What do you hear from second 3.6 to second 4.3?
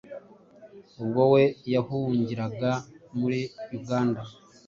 Uganda.